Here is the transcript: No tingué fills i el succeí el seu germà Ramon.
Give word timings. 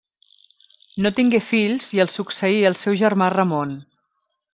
No 1.05 1.11
tingué 1.19 1.41
fills 1.49 1.91
i 1.97 2.01
el 2.05 2.11
succeí 2.13 2.57
el 2.71 2.79
seu 2.85 2.97
germà 3.03 3.29
Ramon. 3.35 3.77